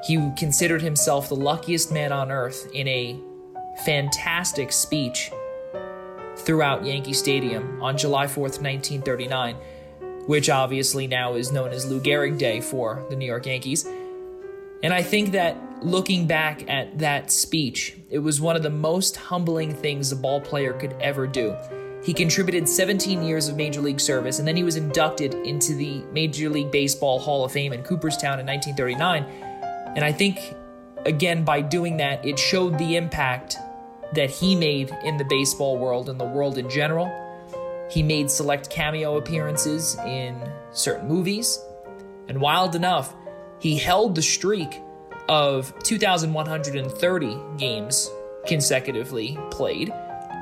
he 0.06 0.30
considered 0.36 0.80
himself 0.80 1.28
the 1.28 1.36
luckiest 1.36 1.92
man 1.92 2.12
on 2.12 2.30
earth 2.30 2.70
in 2.72 2.86
a 2.86 3.18
fantastic 3.84 4.72
speech 4.72 5.30
throughout 6.36 6.84
Yankee 6.84 7.12
Stadium 7.12 7.82
on 7.82 7.98
July 7.98 8.26
4th, 8.26 8.60
1939, 8.62 9.56
which 10.26 10.48
obviously 10.48 11.06
now 11.06 11.34
is 11.34 11.50
known 11.50 11.70
as 11.70 11.90
Lou 11.90 12.00
Gehrig 12.00 12.38
Day 12.38 12.60
for 12.60 13.04
the 13.10 13.16
New 13.16 13.26
York 13.26 13.46
Yankees. 13.46 13.86
And 14.82 14.94
I 14.94 15.02
think 15.02 15.32
that 15.32 15.56
looking 15.82 16.26
back 16.26 16.68
at 16.70 16.98
that 16.98 17.32
speech, 17.32 17.96
it 18.10 18.18
was 18.20 18.40
one 18.40 18.54
of 18.54 18.62
the 18.62 18.70
most 18.70 19.16
humbling 19.16 19.74
things 19.74 20.12
a 20.12 20.16
ball 20.16 20.40
player 20.40 20.72
could 20.72 20.94
ever 21.00 21.26
do. 21.26 21.56
He 22.08 22.14
contributed 22.14 22.66
17 22.66 23.22
years 23.22 23.48
of 23.48 23.56
Major 23.56 23.82
League 23.82 24.00
service, 24.00 24.38
and 24.38 24.48
then 24.48 24.56
he 24.56 24.62
was 24.62 24.76
inducted 24.76 25.34
into 25.34 25.74
the 25.74 26.02
Major 26.10 26.48
League 26.48 26.70
Baseball 26.70 27.18
Hall 27.18 27.44
of 27.44 27.52
Fame 27.52 27.74
in 27.74 27.82
Cooperstown 27.82 28.40
in 28.40 28.46
1939. 28.46 29.24
And 29.94 30.02
I 30.02 30.10
think, 30.10 30.38
again, 31.04 31.44
by 31.44 31.60
doing 31.60 31.98
that, 31.98 32.24
it 32.24 32.38
showed 32.38 32.78
the 32.78 32.96
impact 32.96 33.58
that 34.14 34.30
he 34.30 34.56
made 34.56 34.90
in 35.04 35.18
the 35.18 35.24
baseball 35.26 35.76
world 35.76 36.08
and 36.08 36.18
the 36.18 36.24
world 36.24 36.56
in 36.56 36.70
general. 36.70 37.12
He 37.90 38.02
made 38.02 38.30
select 38.30 38.70
cameo 38.70 39.18
appearances 39.18 39.94
in 40.06 40.50
certain 40.72 41.08
movies. 41.08 41.62
And 42.26 42.40
wild 42.40 42.74
enough, 42.74 43.14
he 43.58 43.76
held 43.76 44.14
the 44.14 44.22
streak 44.22 44.80
of 45.28 45.78
2,130 45.80 47.38
games 47.58 48.10
consecutively 48.46 49.38
played 49.50 49.92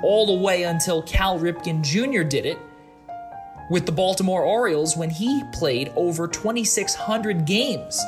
all 0.02 0.26
the 0.26 0.42
way 0.42 0.64
until 0.64 1.02
Cal 1.02 1.38
Ripken 1.38 1.82
Jr. 1.82 2.22
did 2.22 2.46
it 2.46 2.58
with 3.70 3.86
the 3.86 3.92
Baltimore 3.92 4.42
Orioles 4.42 4.96
when 4.96 5.10
he 5.10 5.42
played 5.52 5.92
over 5.96 6.28
2,600 6.28 7.44
games. 7.44 8.00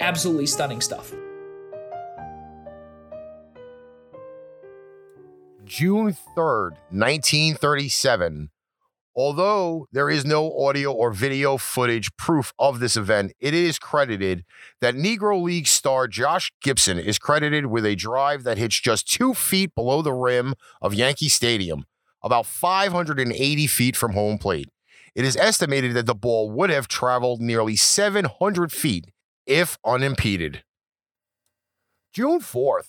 Absolutely 0.00 0.46
stunning 0.46 0.80
stuff. 0.80 1.12
June 5.64 6.14
3rd, 6.36 6.72
1937. 6.90 8.50
Although 9.16 9.86
there 9.92 10.10
is 10.10 10.24
no 10.24 10.52
audio 10.58 10.90
or 10.92 11.12
video 11.12 11.56
footage 11.56 12.14
proof 12.16 12.52
of 12.58 12.80
this 12.80 12.96
event, 12.96 13.32
it 13.38 13.54
is 13.54 13.78
credited 13.78 14.44
that 14.80 14.96
Negro 14.96 15.40
League 15.40 15.68
star 15.68 16.08
Josh 16.08 16.52
Gibson 16.60 16.98
is 16.98 17.18
credited 17.18 17.66
with 17.66 17.86
a 17.86 17.94
drive 17.94 18.42
that 18.42 18.58
hits 18.58 18.80
just 18.80 19.08
two 19.08 19.32
feet 19.32 19.72
below 19.76 20.02
the 20.02 20.12
rim 20.12 20.54
of 20.82 20.94
Yankee 20.94 21.28
Stadium, 21.28 21.84
about 22.24 22.44
580 22.44 23.66
feet 23.68 23.96
from 23.96 24.14
home 24.14 24.36
plate. 24.36 24.68
It 25.14 25.24
is 25.24 25.36
estimated 25.36 25.94
that 25.94 26.06
the 26.06 26.14
ball 26.14 26.50
would 26.50 26.70
have 26.70 26.88
traveled 26.88 27.40
nearly 27.40 27.76
700 27.76 28.72
feet 28.72 29.12
if 29.46 29.78
unimpeded. 29.84 30.64
June 32.12 32.40
4th, 32.40 32.88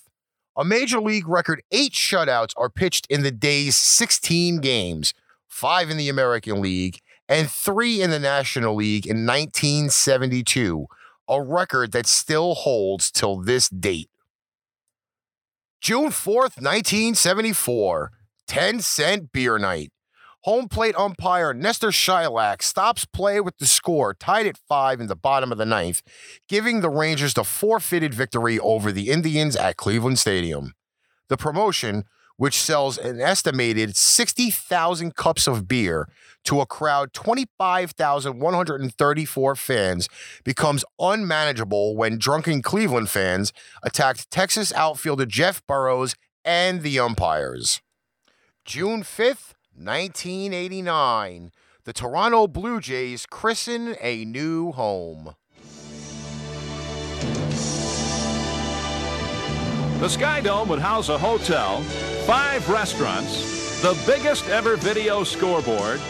a 0.58 0.66
major 0.66 1.00
league 1.00 1.28
record 1.28 1.62
eight 1.72 1.92
shutouts 1.92 2.54
are 2.58 2.70
pitched 2.70 3.06
in 3.12 3.22
the 3.22 3.32
day's 3.32 3.76
16 3.76 4.60
games 4.60 5.14
five 5.56 5.90
in 5.90 5.96
the 5.96 6.10
American 6.10 6.62
League, 6.62 7.00
and 7.30 7.50
three 7.50 8.02
in 8.02 8.10
the 8.10 8.20
National 8.20 8.76
League 8.76 9.08
in 9.08 9.26
1972, 9.26 10.86
a 11.30 11.42
record 11.42 11.94
that 11.94 12.06
still 12.06 12.56
holds 12.56 13.10
till 13.10 13.38
this 13.38 13.70
date. 13.70 14.10
June 15.80 16.10
4th, 16.10 16.60
1974, 16.62 18.12
10 18.48 18.82
cent 18.82 19.32
beer 19.32 19.58
night. 19.58 19.94
Home 20.42 20.68
plate 20.68 20.96
umpire 20.98 21.54
Nestor 21.54 21.88
Chylak 21.88 22.62
stops 22.62 23.06
play 23.06 23.40
with 23.40 23.58
the 23.58 23.66
score 23.66 24.14
tied 24.14 24.46
at 24.46 24.58
five 24.58 25.00
in 25.00 25.08
the 25.08 25.16
bottom 25.16 25.54
of 25.54 25.58
the 25.58 25.66
ninth, 25.66 26.02
giving 26.50 26.82
the 26.82 26.90
Rangers 26.90 27.34
the 27.34 27.46
forfeited 27.46 28.14
victory 28.14 28.60
over 28.60 28.92
the 28.92 29.10
Indians 29.10 29.56
at 29.56 29.78
Cleveland 29.78 30.20
Stadium. 30.20 30.74
The 31.30 31.38
promotion 31.38 32.04
which 32.38 32.62
sells 32.62 32.98
an 32.98 33.22
estimated 33.22 33.96
60,000 33.96 35.16
cups 35.16 35.48
of 35.48 35.68
beer 35.68 36.08
to 36.46 36.62
a 36.62 36.66
crowd 36.66 37.14
25,134 37.14 39.56
fans, 39.56 40.10
becomes 40.44 40.84
unmanageable 41.00 41.96
when 41.96 42.18
drunken 42.18 42.62
Cleveland 42.62 43.10
fans 43.10 43.54
attacked 43.84 44.30
Texas 44.30 44.74
outfielder 44.74 45.26
Jeff 45.26 45.66
Burroughs 45.68 46.16
and 46.44 46.82
the 46.84 47.00
umpires. 47.00 47.82
June 48.64 49.02
5th, 49.04 49.54
1989, 49.76 51.52
the 51.84 51.94
Toronto 51.94 52.48
Blue 52.48 52.80
Jays 52.80 53.26
christen 53.26 53.96
a 54.02 54.24
new 54.26 54.72
home. 54.72 55.36
The 60.00 60.10
Sky 60.10 60.42
Dome 60.42 60.68
would 60.70 60.80
house 60.80 61.10
a 61.10 61.18
hotel, 61.18 61.84
five 62.26 62.68
restaurants, 62.70 63.80
the 63.84 63.96
biggest 64.08 64.48
ever 64.50 64.78
video 64.78 65.24
scoreboard, 65.24 66.02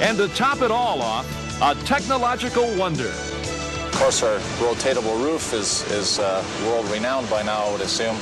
and 0.00 0.16
to 0.16 0.26
top 0.28 0.62
it 0.62 0.70
all 0.70 1.02
off, 1.02 1.26
a 1.60 1.74
technological 1.84 2.74
wonder. 2.78 3.08
Of 3.08 3.92
course, 3.92 4.22
our 4.22 4.38
rotatable 4.64 5.22
roof 5.22 5.52
is, 5.52 5.82
is 5.92 6.18
uh, 6.18 6.42
world 6.64 6.88
renowned 6.88 7.28
by 7.28 7.42
now, 7.42 7.66
I 7.66 7.72
would 7.72 7.82
assume. 7.82 8.16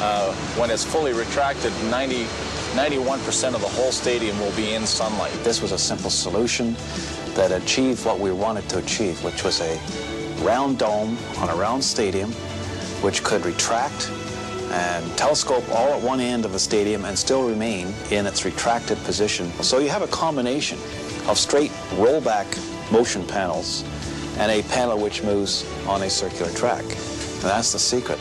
Uh, 0.00 0.32
when 0.56 0.70
it's 0.70 0.84
fully 0.84 1.12
retracted, 1.12 1.72
90, 1.90 2.22
91% 2.76 3.54
of 3.54 3.60
the 3.60 3.66
whole 3.66 3.90
stadium 3.90 4.38
will 4.38 4.54
be 4.54 4.74
in 4.74 4.86
sunlight. 4.86 5.32
This 5.42 5.60
was 5.60 5.72
a 5.72 5.78
simple 5.78 6.10
solution 6.10 6.76
that 7.34 7.50
achieved 7.50 8.06
what 8.06 8.20
we 8.20 8.30
wanted 8.30 8.68
to 8.68 8.78
achieve, 8.78 9.22
which 9.24 9.42
was 9.42 9.60
a 9.60 9.76
round 10.44 10.78
dome 10.78 11.18
on 11.38 11.48
a 11.48 11.56
round 11.56 11.82
stadium, 11.82 12.30
which 13.02 13.24
could 13.24 13.44
retract 13.44 14.12
and 14.70 15.16
telescope 15.16 15.64
all 15.70 15.94
at 15.94 16.02
one 16.02 16.20
end 16.20 16.44
of 16.44 16.52
the 16.52 16.58
stadium 16.58 17.04
and 17.04 17.18
still 17.18 17.48
remain 17.48 17.94
in 18.10 18.26
its 18.26 18.44
retracted 18.44 18.98
position. 19.04 19.50
So 19.62 19.78
you 19.78 19.88
have 19.88 20.02
a 20.02 20.08
combination 20.08 20.78
of 21.28 21.38
straight 21.38 21.70
rollback 21.96 22.46
motion 22.92 23.26
panels 23.26 23.84
and 24.38 24.50
a 24.50 24.62
panel 24.68 24.98
which 24.98 25.22
moves 25.22 25.64
on 25.86 26.02
a 26.02 26.10
circular 26.10 26.52
track. 26.52 26.84
And 26.84 27.42
that's 27.42 27.72
the 27.72 27.78
secret. 27.78 28.18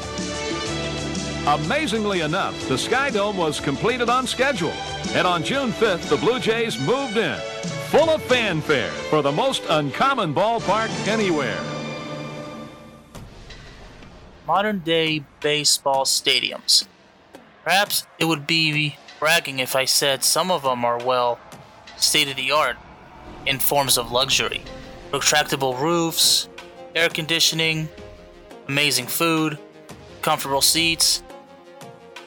Amazingly 1.47 2.21
enough, 2.21 2.67
the 2.67 2.77
Sky 2.77 3.11
Dome 3.11 3.37
was 3.37 3.59
completed 3.59 4.09
on 4.09 4.25
schedule. 4.25 4.73
And 5.13 5.27
on 5.27 5.43
June 5.43 5.71
5th, 5.71 6.09
the 6.09 6.17
Blue 6.17 6.39
Jays 6.39 6.79
moved 6.79 7.17
in, 7.17 7.37
full 7.89 8.09
of 8.09 8.23
fanfare 8.23 8.91
for 9.09 9.21
the 9.21 9.31
most 9.31 9.63
uncommon 9.69 10.33
ballpark 10.33 10.89
anywhere. 11.07 11.74
Modern 14.47 14.79
day 14.79 15.23
baseball 15.41 16.05
stadiums. 16.05 16.85
Perhaps 17.63 18.05
it 18.19 18.25
would 18.25 18.45
be 18.45 18.95
bragging 19.19 19.57
if 19.57 19.75
I 19.75 19.85
said 19.85 20.23
some 20.23 20.51
of 20.51 20.61
them 20.61 20.85
are, 20.85 21.03
well, 21.03 21.39
state 21.97 22.29
of 22.29 22.35
the 22.35 22.51
art 22.51 22.77
in 23.47 23.57
forms 23.57 23.97
of 23.97 24.11
luxury. 24.11 24.61
Retractable 25.11 25.79
roofs, 25.79 26.47
air 26.95 27.09
conditioning, 27.09 27.89
amazing 28.67 29.07
food, 29.07 29.57
comfortable 30.21 30.61
seats. 30.61 31.23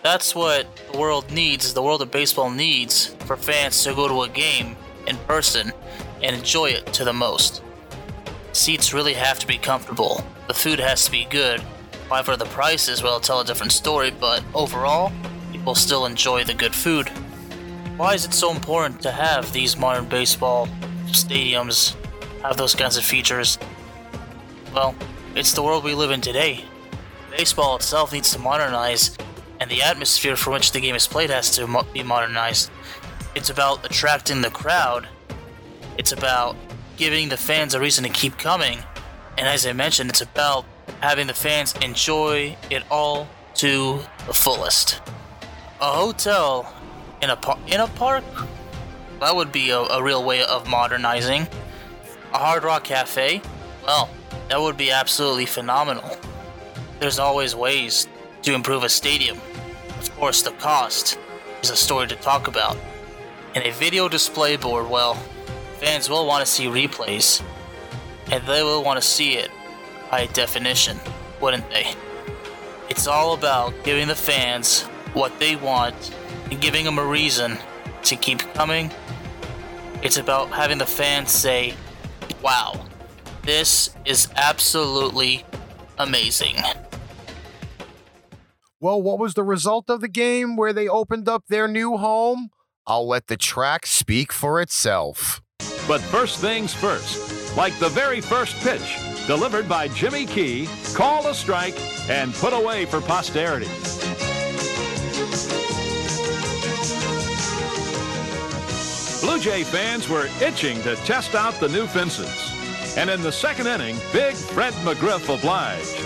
That's 0.02 0.34
what 0.34 0.66
the 0.90 0.98
world 0.98 1.30
needs, 1.30 1.72
the 1.72 1.82
world 1.82 2.02
of 2.02 2.10
baseball 2.10 2.50
needs 2.50 3.14
for 3.26 3.36
fans 3.36 3.84
to 3.84 3.94
go 3.94 4.08
to 4.08 4.22
a 4.22 4.28
game 4.28 4.76
in 5.06 5.16
person 5.18 5.72
and 6.22 6.34
enjoy 6.34 6.70
it 6.70 6.86
to 6.94 7.04
the 7.04 7.12
most. 7.12 7.62
Seats 8.52 8.92
really 8.92 9.14
have 9.14 9.38
to 9.38 9.46
be 9.46 9.58
comfortable. 9.58 10.24
The 10.48 10.54
food 10.54 10.80
has 10.80 11.04
to 11.04 11.12
be 11.12 11.24
good. 11.30 11.62
However, 12.08 12.36
the 12.36 12.46
prices 12.46 13.02
will 13.02 13.20
tell 13.20 13.40
a 13.40 13.44
different 13.44 13.72
story, 13.72 14.10
but 14.10 14.42
overall, 14.54 15.12
people 15.52 15.74
still 15.74 16.06
enjoy 16.06 16.44
the 16.44 16.54
good 16.54 16.74
food. 16.74 17.08
Why 17.98 18.14
is 18.14 18.24
it 18.24 18.32
so 18.32 18.50
important 18.50 19.02
to 19.02 19.10
have 19.10 19.52
these 19.52 19.76
modern 19.76 20.06
baseball 20.06 20.68
stadiums 21.06 21.94
have 22.42 22.56
those 22.56 22.74
kinds 22.74 22.96
of 22.96 23.04
features? 23.04 23.58
Well, 24.72 24.94
it's 25.34 25.52
the 25.52 25.62
world 25.62 25.84
we 25.84 25.94
live 25.94 26.10
in 26.10 26.20
today. 26.20 26.64
Baseball 27.36 27.76
itself 27.76 28.12
needs 28.12 28.32
to 28.32 28.38
modernize, 28.38 29.16
and 29.60 29.70
the 29.70 29.82
atmosphere 29.82 30.36
for 30.36 30.50
which 30.50 30.72
the 30.72 30.80
game 30.80 30.94
is 30.94 31.06
played 31.06 31.30
has 31.30 31.50
to 31.56 31.66
mo- 31.66 31.86
be 31.92 32.02
modernized. 32.02 32.70
It's 33.34 33.50
about 33.50 33.84
attracting 33.84 34.40
the 34.40 34.50
crowd, 34.50 35.08
it's 35.98 36.12
about 36.12 36.56
giving 36.96 37.28
the 37.28 37.36
fans 37.36 37.74
a 37.74 37.80
reason 37.80 38.04
to 38.04 38.10
keep 38.10 38.38
coming, 38.38 38.78
and 39.36 39.46
as 39.46 39.66
I 39.66 39.72
mentioned, 39.72 40.10
it's 40.10 40.22
about 40.22 40.64
having 41.00 41.26
the 41.26 41.34
fans 41.34 41.74
enjoy 41.82 42.56
it 42.70 42.82
all 42.90 43.28
to 43.54 44.00
the 44.26 44.34
fullest. 44.34 45.00
A 45.80 45.92
hotel 45.92 46.72
in 47.22 47.30
a 47.30 47.36
par- 47.36 47.58
in 47.66 47.80
a 47.80 47.88
park 47.88 48.24
that 49.20 49.34
would 49.34 49.52
be 49.52 49.70
a, 49.70 49.78
a 49.78 50.02
real 50.02 50.24
way 50.24 50.42
of 50.44 50.68
modernizing. 50.68 51.46
A 52.32 52.38
Hard 52.38 52.62
Rock 52.62 52.84
Cafe, 52.84 53.40
well, 53.86 54.08
that 54.48 54.60
would 54.60 54.76
be 54.76 54.90
absolutely 54.90 55.46
phenomenal. 55.46 56.16
There's 57.00 57.18
always 57.18 57.54
ways 57.54 58.06
to 58.42 58.54
improve 58.54 58.82
a 58.84 58.88
stadium. 58.88 59.40
Of 60.00 60.14
course, 60.16 60.42
the 60.42 60.50
cost 60.52 61.18
is 61.62 61.70
a 61.70 61.76
story 61.76 62.06
to 62.08 62.16
talk 62.16 62.48
about. 62.48 62.76
And 63.54 63.64
a 63.64 63.72
video 63.72 64.08
display 64.08 64.56
board, 64.56 64.88
well, 64.88 65.14
fans 65.80 66.08
will 66.08 66.26
want 66.26 66.44
to 66.44 66.50
see 66.50 66.66
replays, 66.66 67.42
and 68.30 68.44
they 68.46 68.62
will 68.62 68.84
want 68.84 69.00
to 69.00 69.06
see 69.06 69.36
it 69.36 69.50
high 70.10 70.26
definition, 70.26 70.98
wouldn't 71.40 71.68
they? 71.70 71.94
It's 72.88 73.06
all 73.06 73.34
about 73.34 73.74
giving 73.84 74.08
the 74.08 74.14
fans 74.14 74.82
what 75.12 75.38
they 75.38 75.56
want 75.56 76.14
and 76.50 76.60
giving 76.60 76.84
them 76.84 76.98
a 76.98 77.04
reason 77.04 77.58
to 78.04 78.16
keep 78.16 78.40
coming. 78.54 78.90
It's 80.02 80.16
about 80.16 80.50
having 80.50 80.78
the 80.78 80.86
fans 80.86 81.30
say, 81.30 81.74
wow, 82.42 82.86
this 83.42 83.90
is 84.04 84.28
absolutely 84.36 85.44
amazing. 85.98 86.56
Well, 88.80 89.02
what 89.02 89.18
was 89.18 89.34
the 89.34 89.42
result 89.42 89.90
of 89.90 90.00
the 90.00 90.08
game 90.08 90.56
where 90.56 90.72
they 90.72 90.88
opened 90.88 91.28
up 91.28 91.44
their 91.48 91.66
new 91.66 91.96
home? 91.96 92.50
I'll 92.86 93.08
let 93.08 93.26
the 93.26 93.36
track 93.36 93.84
speak 93.86 94.32
for 94.32 94.60
itself. 94.60 95.42
But 95.88 96.00
first 96.00 96.38
things 96.38 96.72
first, 96.72 97.56
like 97.56 97.76
the 97.78 97.88
very 97.88 98.20
first 98.20 98.54
pitch, 98.60 98.98
delivered 99.28 99.68
by 99.68 99.88
Jimmy 99.88 100.24
Key, 100.24 100.66
called 100.94 101.26
a 101.26 101.34
strike 101.34 101.78
and 102.08 102.32
put 102.32 102.54
away 102.54 102.86
for 102.86 102.98
posterity. 103.02 103.68
Blue 109.20 109.38
Jay 109.38 109.64
fans 109.64 110.08
were 110.08 110.28
itching 110.40 110.80
to 110.80 110.96
test 111.04 111.34
out 111.34 111.52
the 111.60 111.68
new 111.68 111.86
fences. 111.86 112.96
And 112.96 113.10
in 113.10 113.20
the 113.20 113.30
second 113.30 113.66
inning, 113.66 113.96
big 114.14 114.34
Fred 114.34 114.72
McGriff 114.82 115.22
obliged. 115.28 116.02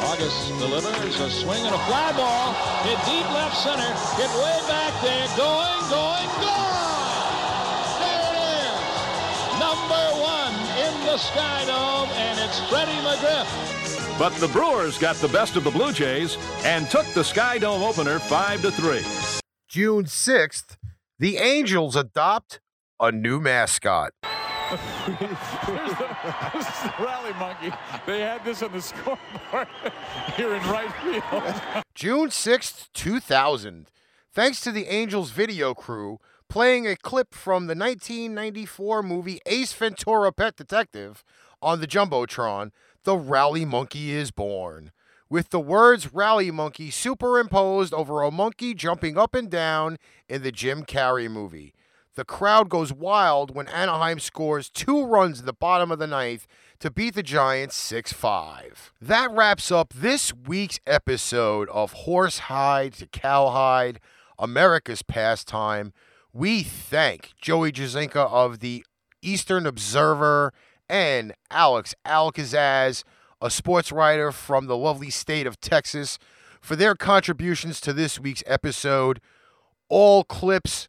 August 0.00 0.48
delivers 0.58 1.20
a 1.20 1.30
swing 1.30 1.64
and 1.64 1.74
a 1.74 1.78
fly 1.86 2.12
ball. 2.16 2.54
Hit 2.82 2.98
deep 3.06 3.30
left 3.32 3.56
center. 3.56 3.86
Hit 4.20 4.28
way 4.42 4.60
back 4.66 5.00
there. 5.00 5.28
Going, 5.36 5.90
going, 5.90 6.26
gone! 6.42 6.53
The 11.14 11.18
Sky 11.18 11.64
Dome, 11.64 12.08
and 12.16 12.40
it's 12.40 12.58
Freddie 12.68 12.90
McGriff. 12.90 14.18
But 14.18 14.34
the 14.40 14.48
Brewers 14.48 14.98
got 14.98 15.14
the 15.16 15.28
best 15.28 15.54
of 15.54 15.62
the 15.62 15.70
Blue 15.70 15.92
Jays 15.92 16.36
and 16.64 16.90
took 16.90 17.06
the 17.14 17.22
Sky 17.22 17.56
Dome 17.56 17.84
opener 17.84 18.18
5 18.18 18.62
to 18.62 18.72
3. 18.72 19.40
June 19.68 20.06
6th, 20.06 20.76
the 21.20 21.36
Angels 21.36 21.94
adopt 21.94 22.58
a 22.98 23.12
new 23.12 23.38
mascot. 23.38 24.10
There's 24.24 24.80
the, 25.06 26.16
this 26.52 26.66
is 26.66 26.82
the 26.82 26.94
rally 26.98 27.32
monkey. 27.34 27.70
They 28.06 28.18
had 28.18 28.44
this 28.44 28.60
on 28.64 28.72
the 28.72 28.82
scoreboard 28.82 29.68
here 30.36 30.52
in 30.52 30.62
right 30.62 30.92
field. 31.00 31.82
June 31.94 32.30
6th, 32.30 32.88
2000. 32.92 33.88
Thanks 34.32 34.60
to 34.62 34.72
the 34.72 34.86
Angels 34.86 35.30
video 35.30 35.74
crew 35.74 36.18
playing 36.54 36.86
a 36.86 36.94
clip 36.94 37.34
from 37.34 37.66
the 37.66 37.74
1994 37.74 39.02
movie 39.02 39.40
Ace 39.44 39.72
Ventura 39.72 40.30
Pet 40.30 40.54
Detective 40.54 41.24
on 41.60 41.80
the 41.80 41.86
Jumbotron, 41.88 42.70
the 43.02 43.16
Rally 43.16 43.64
Monkey 43.64 44.12
is 44.12 44.30
born. 44.30 44.92
With 45.28 45.50
the 45.50 45.58
words 45.58 46.14
Rally 46.14 46.52
Monkey 46.52 46.92
superimposed 46.92 47.92
over 47.92 48.22
a 48.22 48.30
monkey 48.30 48.72
jumping 48.72 49.18
up 49.18 49.34
and 49.34 49.50
down 49.50 49.96
in 50.28 50.44
the 50.44 50.52
Jim 50.52 50.84
Carrey 50.84 51.28
movie. 51.28 51.74
The 52.14 52.24
crowd 52.24 52.68
goes 52.68 52.92
wild 52.92 53.52
when 53.52 53.66
Anaheim 53.66 54.20
scores 54.20 54.70
two 54.70 55.04
runs 55.04 55.40
in 55.40 55.46
the 55.46 55.52
bottom 55.52 55.90
of 55.90 55.98
the 55.98 56.06
ninth 56.06 56.46
to 56.78 56.88
beat 56.88 57.16
the 57.16 57.24
Giants 57.24 57.74
6 57.74 58.12
5. 58.12 58.92
That 59.02 59.28
wraps 59.32 59.72
up 59.72 59.92
this 59.92 60.32
week's 60.32 60.78
episode 60.86 61.68
of 61.70 62.04
Horsehide 62.06 62.96
to 62.98 63.08
Cowhide, 63.08 63.98
America's 64.38 65.02
Pastime. 65.02 65.92
We 66.36 66.64
thank 66.64 67.30
Joey 67.40 67.70
Jarzynka 67.70 68.28
of 68.28 68.58
the 68.58 68.84
Eastern 69.22 69.66
Observer 69.66 70.52
and 70.88 71.32
Alex 71.48 71.94
Al 72.04 72.32
Kazzaz, 72.32 73.04
a 73.40 73.48
sports 73.48 73.92
writer 73.92 74.32
from 74.32 74.66
the 74.66 74.76
lovely 74.76 75.10
state 75.10 75.46
of 75.46 75.60
Texas, 75.60 76.18
for 76.60 76.74
their 76.74 76.96
contributions 76.96 77.80
to 77.82 77.92
this 77.92 78.18
week's 78.18 78.42
episode. 78.48 79.20
All 79.88 80.24
clips 80.24 80.88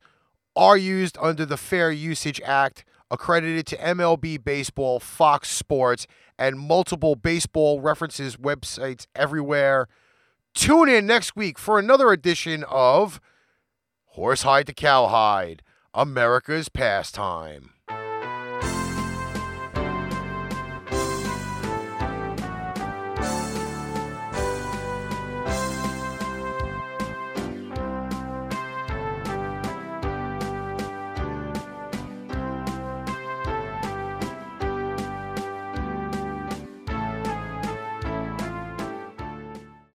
are 0.55 0.77
used 0.77 1.15
under 1.21 1.45
the 1.45 1.57
Fair 1.57 1.91
Usage 1.91 2.41
Act, 2.43 2.83
accredited 3.11 3.67
to 3.67 3.77
MLB 3.77 4.43
Baseball, 4.43 4.99
Fox 4.99 5.51
Sports, 5.51 6.07
and 6.39 6.57
multiple 6.57 7.15
baseball 7.15 7.81
references 7.81 8.35
websites 8.35 9.05
everywhere. 9.15 9.87
Tune 10.55 10.89
in 10.89 11.05
next 11.05 11.35
week 11.35 11.59
for 11.59 11.77
another 11.77 12.11
edition 12.11 12.63
of 12.67 13.21
Horsehide 14.15 14.65
to 14.67 14.73
Cowhide, 14.73 15.61
America's 15.93 16.69
pastime. 16.69 17.74